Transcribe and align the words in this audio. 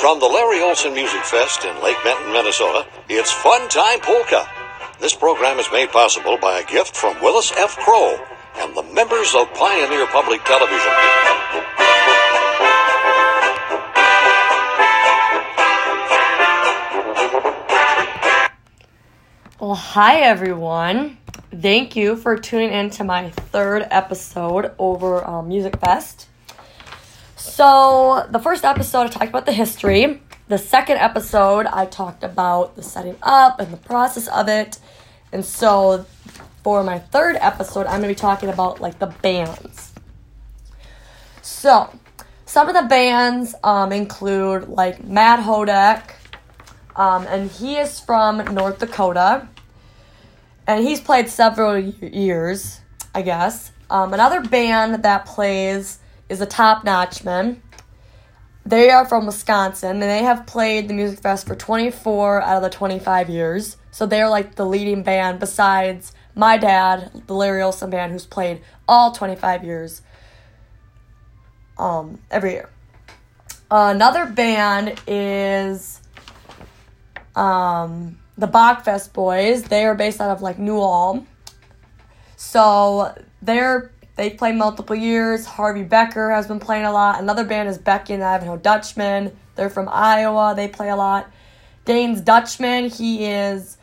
From 0.00 0.18
the 0.18 0.24
Larry 0.24 0.62
Olson 0.62 0.94
Music 0.94 1.22
Fest 1.24 1.66
in 1.66 1.82
Lake 1.82 1.98
Benton, 2.02 2.32
Minnesota, 2.32 2.86
it's 3.10 3.30
Fun 3.30 3.68
Time 3.68 4.00
Polka. 4.00 4.48
This 4.98 5.14
program 5.14 5.58
is 5.58 5.70
made 5.70 5.90
possible 5.90 6.38
by 6.38 6.58
a 6.58 6.64
gift 6.64 6.96
from 6.96 7.20
Willis 7.20 7.52
F. 7.54 7.76
Crow 7.76 8.16
and 8.56 8.74
the 8.74 8.82
members 8.94 9.34
of 9.34 9.52
Pioneer 9.52 10.06
Public 10.06 10.42
Television. 10.44 10.90
Well, 19.60 19.74
hi 19.74 20.20
everyone. 20.20 21.18
Thank 21.54 21.94
you 21.94 22.16
for 22.16 22.38
tuning 22.38 22.72
in 22.72 22.88
to 22.92 23.04
my 23.04 23.28
third 23.28 23.86
episode 23.90 24.72
over 24.78 25.22
um, 25.28 25.48
Music 25.48 25.78
Fest. 25.78 26.29
So, 27.40 28.26
the 28.30 28.38
first 28.38 28.66
episode 28.66 29.00
I 29.00 29.08
talked 29.08 29.30
about 29.30 29.46
the 29.46 29.52
history. 29.52 30.20
The 30.48 30.58
second 30.58 30.98
episode 30.98 31.64
I 31.64 31.86
talked 31.86 32.22
about 32.22 32.76
the 32.76 32.82
setting 32.82 33.16
up 33.22 33.58
and 33.58 33.72
the 33.72 33.78
process 33.78 34.28
of 34.28 34.46
it. 34.48 34.78
And 35.32 35.42
so, 35.42 36.04
for 36.62 36.84
my 36.84 36.98
third 36.98 37.36
episode, 37.40 37.86
I'm 37.86 38.02
going 38.02 38.02
to 38.02 38.08
be 38.08 38.14
talking 38.14 38.50
about 38.50 38.82
like 38.82 38.98
the 38.98 39.06
bands. 39.06 39.94
So, 41.40 41.90
some 42.44 42.68
of 42.68 42.74
the 42.74 42.86
bands 42.88 43.54
um, 43.64 43.90
include 43.90 44.68
like 44.68 45.02
Matt 45.02 45.40
Hodak, 45.40 46.12
um, 46.94 47.26
and 47.26 47.50
he 47.50 47.78
is 47.78 47.98
from 48.00 48.44
North 48.54 48.80
Dakota 48.80 49.48
and 50.66 50.86
he's 50.86 51.00
played 51.00 51.30
several 51.30 51.78
years, 51.78 52.80
I 53.14 53.22
guess. 53.22 53.72
Um, 53.88 54.12
another 54.12 54.42
band 54.42 55.02
that 55.04 55.24
plays 55.24 56.00
is 56.30 56.40
a 56.40 56.46
Top 56.46 56.84
Notchmen. 56.84 57.60
They 58.64 58.90
are 58.90 59.04
from 59.04 59.26
Wisconsin, 59.26 59.90
and 59.90 60.02
they 60.02 60.22
have 60.22 60.46
played 60.46 60.86
the 60.88 60.94
Music 60.94 61.18
Fest 61.18 61.46
for 61.46 61.56
24 61.56 62.40
out 62.42 62.56
of 62.56 62.62
the 62.62 62.70
25 62.70 63.28
years. 63.28 63.76
So 63.90 64.06
they're 64.06 64.28
like 64.28 64.54
the 64.54 64.64
leading 64.64 65.02
band 65.02 65.40
besides 65.40 66.12
my 66.36 66.56
dad, 66.56 67.24
the 67.26 67.34
Larry 67.34 67.62
Olson 67.62 67.90
band, 67.90 68.12
who's 68.12 68.26
played 68.26 68.62
all 68.86 69.12
25 69.12 69.64
years 69.64 70.02
um, 71.78 72.20
every 72.30 72.52
year. 72.52 72.68
another 73.70 74.26
band 74.26 75.00
is 75.08 76.00
um, 77.34 78.18
the 78.38 78.46
Bachfest 78.46 79.12
boys. 79.12 79.64
They 79.64 79.84
are 79.84 79.96
based 79.96 80.20
out 80.20 80.30
of 80.30 80.42
like 80.42 80.58
New 80.58 80.78
Ulm. 80.78 81.26
So 82.36 83.14
they're 83.42 83.90
they 84.20 84.28
play 84.28 84.52
multiple 84.52 84.94
years. 84.94 85.46
Harvey 85.46 85.82
Becker 85.82 86.30
has 86.30 86.46
been 86.46 86.60
playing 86.60 86.84
a 86.84 86.92
lot. 86.92 87.22
Another 87.22 87.42
band 87.42 87.70
is 87.70 87.78
Becky 87.78 88.12
and 88.12 88.22
Ivanhoe 88.22 88.58
Dutchman. 88.58 89.34
They're 89.56 89.70
from 89.70 89.88
Iowa. 89.90 90.52
They 90.54 90.68
play 90.68 90.90
a 90.90 90.96
lot. 90.96 91.32
Dane's 91.86 92.20
Dutchman. 92.20 92.90
He 92.90 93.24
is 93.24 93.78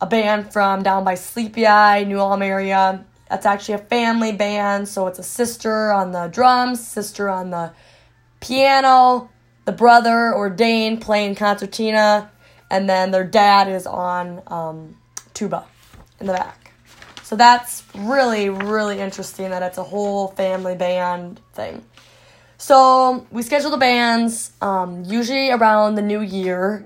a 0.00 0.06
band 0.06 0.50
from 0.50 0.82
down 0.82 1.04
by 1.04 1.14
Sleepy 1.14 1.66
Eye, 1.66 2.04
New 2.04 2.18
Ulm 2.18 2.40
area. 2.40 3.04
That's 3.28 3.44
actually 3.44 3.74
a 3.74 3.84
family 3.84 4.32
band. 4.32 4.88
So 4.88 5.08
it's 5.08 5.18
a 5.18 5.22
sister 5.22 5.92
on 5.92 6.12
the 6.12 6.28
drums, 6.28 6.80
sister 6.80 7.28
on 7.28 7.50
the 7.50 7.74
piano, 8.40 9.28
the 9.66 9.72
brother 9.72 10.32
or 10.32 10.48
Dane 10.48 11.00
playing 11.00 11.34
concertina, 11.34 12.30
and 12.70 12.88
then 12.88 13.10
their 13.10 13.24
dad 13.24 13.68
is 13.68 13.86
on 13.86 14.40
um, 14.46 14.96
tuba 15.34 15.66
in 16.18 16.28
the 16.28 16.32
back. 16.32 16.61
So 17.32 17.36
that's 17.36 17.82
really, 17.94 18.50
really 18.50 19.00
interesting 19.00 19.48
that 19.48 19.62
it's 19.62 19.78
a 19.78 19.82
whole 19.82 20.28
family 20.28 20.74
band 20.74 21.40
thing. 21.54 21.82
So 22.58 23.26
we 23.30 23.40
schedule 23.40 23.70
the 23.70 23.78
bands 23.78 24.52
um, 24.60 25.04
usually 25.06 25.50
around 25.50 25.94
the 25.94 26.02
new 26.02 26.20
year 26.20 26.84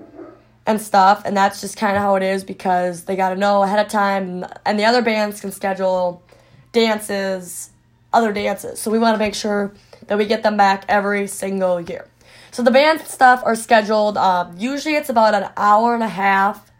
and 0.65 0.81
stuff, 0.81 1.23
and 1.25 1.35
that's 1.35 1.59
just 1.59 1.75
kind 1.75 1.97
of 1.97 2.01
how 2.01 2.15
it 2.15 2.23
is 2.23 2.45
because 2.45 3.03
they 3.03 3.17
got 3.17 3.31
to 3.31 3.35
know 3.35 3.61
ahead 3.61 3.85
of 3.85 3.91
time, 3.91 4.45
and 4.65 4.79
the 4.79 4.85
other 4.85 5.01
bands 5.01 5.41
can 5.41 5.51
schedule 5.51 6.23
dances, 6.71 7.71
other 8.13 8.31
dances. 8.31 8.79
So 8.79 8.89
we 8.89 8.99
want 8.99 9.15
to 9.15 9.19
make 9.19 9.35
sure 9.35 9.73
that 10.05 10.17
we 10.17 10.25
get 10.25 10.43
them 10.43 10.55
back 10.55 10.85
every 10.87 11.27
single 11.27 11.81
year. 11.81 12.07
So 12.51 12.63
the 12.63 12.71
band 12.71 13.01
stuff 13.01 13.41
are 13.43 13.55
scheduled. 13.57 14.15
Um, 14.15 14.55
usually 14.57 14.95
it's 14.95 15.09
about 15.09 15.33
an 15.33 15.49
hour 15.57 15.93
and 15.93 16.03
a 16.03 16.07
half 16.07 16.71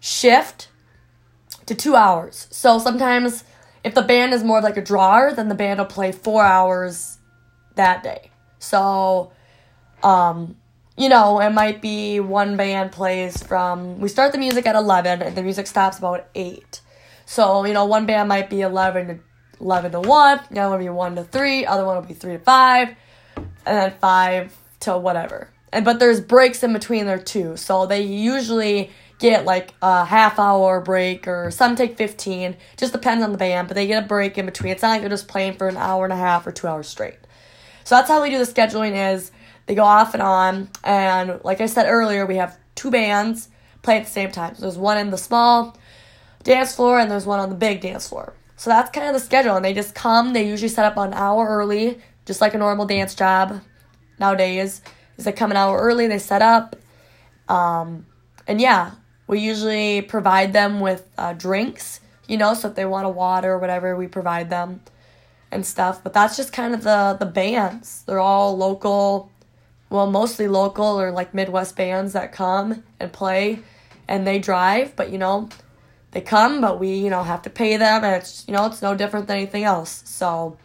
shift 0.00 0.68
to 1.66 1.74
two 1.74 1.96
hours. 1.96 2.46
So 2.50 2.78
sometimes 2.78 3.44
if 3.82 3.94
the 3.94 4.02
band 4.02 4.32
is 4.32 4.42
more 4.42 4.60
like 4.60 4.76
a 4.76 4.82
drawer, 4.82 5.32
then 5.34 5.48
the 5.48 5.54
band 5.54 5.78
will 5.78 5.86
play 5.86 6.12
four 6.12 6.42
hours 6.42 7.18
that 7.74 8.02
day. 8.02 8.30
So, 8.58 9.32
um, 10.02 10.56
you 10.96 11.08
know, 11.08 11.40
it 11.40 11.50
might 11.50 11.82
be 11.82 12.20
one 12.20 12.56
band 12.56 12.92
plays 12.92 13.42
from, 13.42 14.00
we 14.00 14.08
start 14.08 14.32
the 14.32 14.38
music 14.38 14.66
at 14.66 14.74
11 14.74 15.22
and 15.22 15.36
the 15.36 15.42
music 15.42 15.66
stops 15.66 15.98
about 15.98 16.28
8. 16.34 16.80
So, 17.26 17.64
you 17.64 17.74
know, 17.74 17.84
one 17.84 18.06
band 18.06 18.28
might 18.28 18.48
be 18.48 18.62
11 18.62 19.06
to 19.08 19.18
11 19.60 19.92
to 19.92 20.00
1, 20.00 20.40
the 20.50 20.60
other 20.60 20.70
one 20.70 20.78
will 20.78 20.84
be 20.84 20.88
1 20.88 21.16
to 21.16 21.24
3, 21.24 21.66
other 21.66 21.84
one 21.84 21.96
will 21.96 22.02
be 22.02 22.14
3 22.14 22.34
to 22.34 22.38
5, 22.38 22.88
and 23.36 23.46
then 23.64 23.94
5 24.00 24.56
to 24.80 24.98
whatever. 24.98 25.50
And 25.72 25.84
but 25.84 25.98
there's 25.98 26.20
breaks 26.20 26.62
in 26.62 26.72
between 26.72 27.06
there 27.06 27.18
too. 27.18 27.56
So 27.56 27.84
they 27.86 28.02
usually 28.02 28.90
get 29.24 29.46
like 29.46 29.72
a 29.80 30.04
half 30.04 30.38
hour 30.38 30.82
break 30.82 31.26
or 31.26 31.50
some 31.50 31.76
take 31.76 31.96
15. 31.96 32.56
Just 32.76 32.92
depends 32.92 33.24
on 33.24 33.32
the 33.32 33.38
band, 33.38 33.68
but 33.68 33.74
they 33.74 33.86
get 33.86 34.04
a 34.04 34.06
break 34.06 34.36
in 34.36 34.44
between. 34.44 34.72
It's 34.72 34.82
not 34.82 34.90
like 34.90 35.00
they're 35.00 35.08
just 35.08 35.28
playing 35.28 35.54
for 35.54 35.66
an 35.66 35.78
hour 35.78 36.04
and 36.04 36.12
a 36.12 36.16
half 36.16 36.46
or 36.46 36.52
2 36.52 36.66
hours 36.66 36.88
straight. 36.88 37.16
So 37.84 37.94
that's 37.94 38.08
how 38.08 38.22
we 38.22 38.28
do 38.28 38.38
the 38.38 38.44
scheduling 38.44 39.14
is 39.14 39.32
they 39.64 39.74
go 39.74 39.82
off 39.82 40.12
and 40.12 40.22
on 40.22 40.68
and 40.82 41.40
like 41.42 41.62
I 41.62 41.66
said 41.66 41.86
earlier, 41.86 42.26
we 42.26 42.36
have 42.36 42.58
two 42.74 42.90
bands 42.90 43.48
play 43.80 43.96
at 43.96 44.04
the 44.04 44.10
same 44.10 44.30
time. 44.30 44.56
So 44.56 44.62
there's 44.62 44.76
one 44.76 44.98
in 44.98 45.10
the 45.10 45.16
small 45.16 45.74
dance 46.42 46.76
floor 46.76 46.98
and 47.00 47.10
there's 47.10 47.26
one 47.26 47.40
on 47.40 47.48
the 47.48 47.54
big 47.54 47.80
dance 47.80 48.08
floor. 48.08 48.34
So 48.56 48.68
that's 48.68 48.90
kind 48.90 49.06
of 49.06 49.14
the 49.14 49.20
schedule 49.20 49.56
and 49.56 49.64
they 49.64 49.72
just 49.72 49.94
come, 49.94 50.34
they 50.34 50.46
usually 50.46 50.68
set 50.68 50.84
up 50.84 50.98
an 50.98 51.14
hour 51.14 51.46
early, 51.48 51.98
just 52.26 52.42
like 52.42 52.52
a 52.52 52.58
normal 52.58 52.84
dance 52.84 53.14
job 53.14 53.62
nowadays 54.18 54.82
is 55.16 55.24
they 55.24 55.32
come 55.32 55.50
an 55.50 55.56
hour 55.56 55.78
early, 55.78 56.08
they 56.08 56.18
set 56.18 56.42
up. 56.42 56.76
Um, 57.48 58.06
and 58.46 58.60
yeah, 58.60 58.92
we 59.26 59.40
usually 59.40 60.02
provide 60.02 60.52
them 60.52 60.80
with 60.80 61.08
uh, 61.16 61.32
drinks, 61.32 62.00
you 62.28 62.36
know, 62.36 62.54
so 62.54 62.68
if 62.68 62.74
they 62.74 62.84
want 62.84 63.06
a 63.06 63.10
water 63.10 63.52
or 63.52 63.58
whatever, 63.58 63.96
we 63.96 64.06
provide 64.06 64.50
them 64.50 64.80
and 65.50 65.64
stuff. 65.64 66.02
But 66.02 66.12
that's 66.12 66.36
just 66.36 66.52
kind 66.52 66.74
of 66.74 66.82
the, 66.82 67.16
the 67.18 67.26
bands. 67.26 68.02
They're 68.06 68.20
all 68.20 68.56
local, 68.56 69.30
well, 69.90 70.10
mostly 70.10 70.48
local 70.48 71.00
or 71.00 71.10
like 71.10 71.34
Midwest 71.34 71.76
bands 71.76 72.12
that 72.12 72.32
come 72.32 72.82
and 73.00 73.12
play 73.12 73.60
and 74.06 74.26
they 74.26 74.38
drive, 74.38 74.96
but 74.96 75.10
you 75.10 75.18
know, 75.18 75.48
they 76.10 76.20
come, 76.20 76.60
but 76.60 76.78
we, 76.78 76.94
you 76.94 77.10
know, 77.10 77.22
have 77.22 77.42
to 77.42 77.50
pay 77.50 77.76
them 77.76 78.04
and 78.04 78.14
it's, 78.14 78.46
you 78.46 78.54
know, 78.54 78.66
it's 78.66 78.82
no 78.82 78.94
different 78.94 79.26
than 79.26 79.38
anything 79.38 79.64
else. 79.64 80.02
So, 80.06 80.56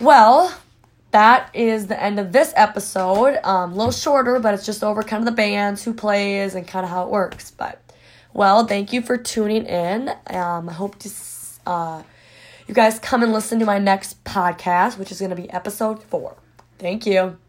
well, 0.00 0.52
that 1.14 1.48
is 1.54 1.86
the 1.86 2.00
end 2.02 2.18
of 2.18 2.32
this 2.32 2.52
episode. 2.56 3.38
Um, 3.44 3.72
a 3.72 3.74
little 3.76 3.92
shorter, 3.92 4.40
but 4.40 4.52
it's 4.52 4.66
just 4.66 4.82
over 4.82 5.04
kind 5.04 5.20
of 5.20 5.26
the 5.26 5.36
bands, 5.36 5.84
who 5.84 5.94
plays, 5.94 6.56
and 6.56 6.66
kind 6.66 6.84
of 6.84 6.90
how 6.90 7.04
it 7.04 7.10
works. 7.10 7.52
But, 7.52 7.80
well, 8.32 8.66
thank 8.66 8.92
you 8.92 9.00
for 9.00 9.16
tuning 9.16 9.64
in. 9.66 10.08
Um, 10.26 10.68
I 10.68 10.72
hope 10.72 10.98
to 10.98 11.10
uh, 11.66 12.02
you 12.66 12.74
guys 12.74 12.98
come 12.98 13.22
and 13.22 13.32
listen 13.32 13.60
to 13.60 13.64
my 13.64 13.78
next 13.78 14.24
podcast, 14.24 14.98
which 14.98 15.12
is 15.12 15.20
going 15.20 15.30
to 15.30 15.36
be 15.36 15.48
episode 15.50 16.02
four. 16.02 16.36
Thank 16.80 17.06
you. 17.06 17.43